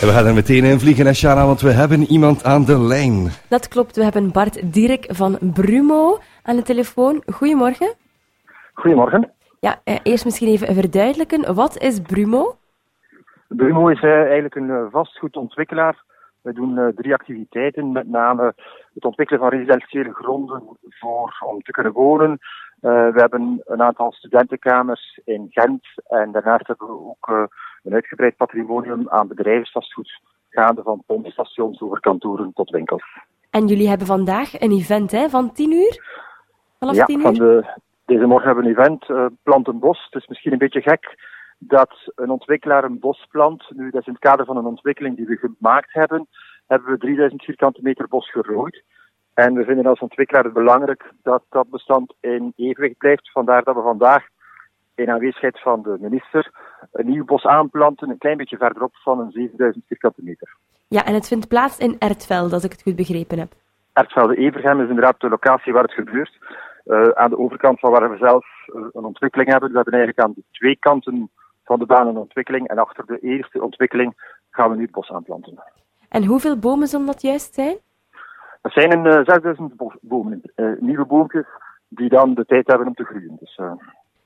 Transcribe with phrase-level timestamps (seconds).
[0.00, 3.28] En we gaan er meteen in vliegen, Shana, want we hebben iemand aan de lijn.
[3.48, 7.22] Dat klopt, we hebben Bart Dirk van Brumo aan de telefoon.
[7.26, 7.94] Goedemorgen.
[8.74, 9.32] Goedemorgen.
[9.60, 11.54] Ja, eh, eerst misschien even verduidelijken.
[11.54, 12.56] Wat is Brumo?
[13.48, 16.02] Brumo is eh, eigenlijk een uh, vastgoedontwikkelaar.
[16.44, 18.54] We doen uh, drie activiteiten, met name
[18.94, 22.38] het ontwikkelen van residentiële gronden voor, om te kunnen wonen.
[22.80, 27.48] we hebben een aantal studentenkamers in Gent en daarnaast hebben we ook
[27.82, 33.04] een uitgebreid patrimonium aan bedrijfsvastgoed, gaande van pompstations over kantoren tot winkels.
[33.50, 36.22] En jullie hebben vandaag een event hè, van 10 uur?
[36.78, 37.22] Vanaf ja, 10 uur?
[37.22, 37.64] Van de,
[38.04, 40.04] deze morgen hebben we een event, uh, Plant een Bos.
[40.10, 41.23] Het is misschien een beetje gek
[41.66, 43.64] dat een ontwikkelaar een bos plant.
[43.68, 46.26] Nu, dat is in het kader van een ontwikkeling die we gemaakt hebben,
[46.66, 48.84] hebben we 3000 vierkante meter bos gerooid.
[49.34, 53.30] En we vinden als ontwikkelaar het belangrijk dat dat bestand in evenwicht blijft.
[53.30, 54.26] Vandaar dat we vandaag
[54.94, 56.50] in aanwezigheid van de minister
[56.92, 60.56] een nieuw bos aanplanten, een klein beetje verderop van een 7000 vierkante meter.
[60.88, 63.52] Ja, en het vindt plaats in Ertvelde, als ik het goed begrepen heb.
[63.92, 66.38] Ertvelde-Evergem is inderdaad de locatie waar het gebeurt.
[66.84, 69.68] Uh, aan de overkant van waar we zelf uh, een ontwikkeling hebben.
[69.68, 71.30] We hebben eigenlijk aan de twee kanten
[71.64, 72.68] van de baan een ontwikkeling.
[72.68, 75.62] En achter de eerste ontwikkeling gaan we nu het bos aanplanten.
[76.08, 77.76] En hoeveel bomen zullen dat juist zijn?
[78.62, 80.42] Dat zijn een uh, 6000 bomen.
[80.78, 81.46] nieuwe boompjes
[81.88, 83.36] die dan de tijd hebben om te groeien.
[83.40, 83.60] Dus,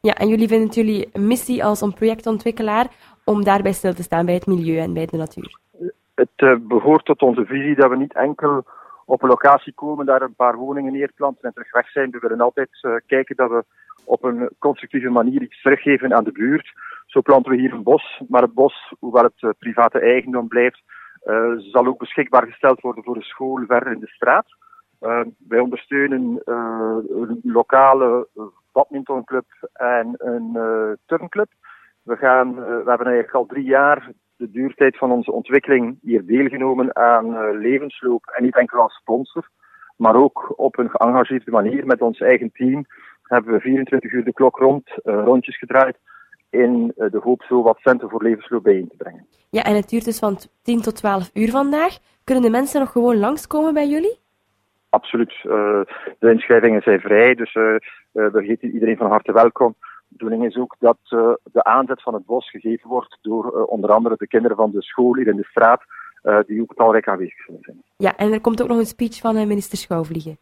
[0.00, 2.86] ja, en jullie vinden het jullie missie als een projectontwikkelaar
[3.24, 5.58] om daarbij stil te staan bij het milieu en bij de natuur?
[6.14, 8.64] Het behoort tot onze visie dat we niet enkel
[9.04, 12.10] op een locatie komen, daar een paar woningen neerplanten en terug weg zijn.
[12.10, 12.70] We willen altijd
[13.06, 13.64] kijken dat we
[14.04, 16.72] op een constructieve manier iets teruggeven aan de buurt.
[17.16, 20.82] Zo planten we hier een bos, maar het bos, hoewel het uh, private eigendom blijft,
[21.56, 24.46] zal ook beschikbaar gesteld worden voor een school verder in de straat.
[25.48, 28.28] wij ondersteunen een lokale
[28.72, 31.48] badmintonclub en een uh, turnclub.
[32.02, 36.26] We, gaan, uh, we hebben eigenlijk al drie jaar de duurtijd van onze ontwikkeling hier
[36.26, 38.26] deelgenomen aan uh, levensloop.
[38.26, 39.48] En niet enkel als sponsor,
[39.96, 42.84] maar ook op een geëngageerde manier met ons eigen team
[43.22, 45.98] hebben we 24 uur de klok rond, rondjes gedraaid
[46.58, 49.26] in de hoop zo wat centen voor levensloop bijeen te brengen.
[49.50, 51.98] Ja, en het duurt dus van 10 tot 12 uur vandaag.
[52.24, 54.18] Kunnen de mensen nog gewoon langskomen bij jullie?
[54.88, 55.32] Absoluut.
[55.44, 55.80] Uh,
[56.18, 57.74] de inschrijvingen zijn vrij, dus uh,
[58.12, 59.74] we heten iedereen van harte welkom.
[59.80, 60.98] De bedoeling is ook dat
[61.52, 65.16] de aanzet van het bos gegeven wordt door onder andere de kinderen van de school
[65.16, 65.82] hier in de straat,
[66.46, 67.82] die ook talrijk aanwezig zullen zijn.
[67.96, 70.38] Ja, en er komt ook nog een speech van minister Schouwvliegen.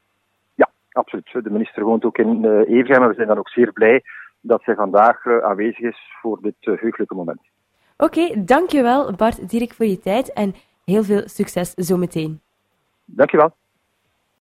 [0.55, 1.33] Ja, absoluut.
[1.33, 4.03] De minister woont ook in uh, Evergem en we zijn dan ook zeer blij
[4.45, 7.41] dat zij vandaag aanwezig is voor dit heugelijke moment.
[7.97, 12.41] Oké, okay, dankjewel Bart Dirk voor je tijd en heel veel succes zometeen.
[13.05, 13.55] Dankjewel.